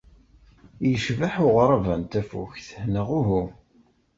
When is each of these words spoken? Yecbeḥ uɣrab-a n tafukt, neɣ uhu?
Yecbeḥ 0.89 1.33
uɣrab-a 1.45 1.95
n 2.01 2.03
tafukt, 2.11 2.67
neɣ 2.93 3.07
uhu? 3.19 3.43